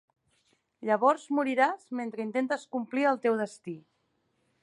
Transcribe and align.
Llavors 0.89 1.25
moriràs 1.39 1.85
mentre 2.01 2.25
intentes 2.25 2.65
complir 2.77 3.07
el 3.13 3.23
teu 3.27 3.39
destí. 3.45 3.77